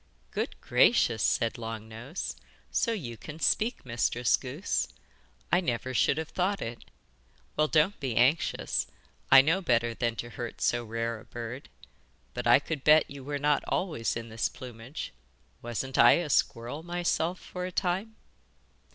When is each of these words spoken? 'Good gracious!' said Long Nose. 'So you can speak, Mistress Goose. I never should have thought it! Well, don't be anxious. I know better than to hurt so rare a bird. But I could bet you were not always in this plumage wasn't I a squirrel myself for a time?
'Good 0.31 0.59
gracious!' 0.61 1.21
said 1.21 1.59
Long 1.59 1.87
Nose. 1.87 2.35
'So 2.71 2.91
you 2.91 3.17
can 3.17 3.39
speak, 3.39 3.85
Mistress 3.85 4.35
Goose. 4.35 4.87
I 5.51 5.61
never 5.61 5.93
should 5.93 6.17
have 6.17 6.29
thought 6.29 6.59
it! 6.59 6.85
Well, 7.55 7.67
don't 7.67 7.99
be 7.99 8.15
anxious. 8.15 8.87
I 9.29 9.41
know 9.43 9.61
better 9.61 9.93
than 9.93 10.15
to 10.15 10.31
hurt 10.31 10.59
so 10.59 10.83
rare 10.83 11.19
a 11.19 11.25
bird. 11.25 11.69
But 12.33 12.47
I 12.47 12.57
could 12.57 12.83
bet 12.83 13.11
you 13.11 13.23
were 13.23 13.37
not 13.37 13.63
always 13.67 14.15
in 14.17 14.29
this 14.29 14.49
plumage 14.49 15.13
wasn't 15.61 15.99
I 15.99 16.13
a 16.13 16.31
squirrel 16.31 16.81
myself 16.81 17.39
for 17.39 17.67
a 17.67 17.71
time? 17.71 18.15